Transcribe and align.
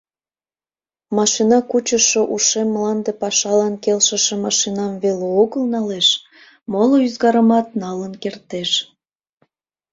Машина 1.17 1.59
кучышо 1.69 2.21
ушем 2.35 2.67
мланде 2.73 3.11
пашалан 3.21 3.73
келшыше 3.83 4.35
машинам 4.45 4.91
веле 5.03 5.27
огыл 5.41 5.63
налеш, 5.73 6.07
моло 6.71 6.95
ӱзгарымат 7.07 7.67
налын 7.81 8.13
кертеш. 8.23 8.71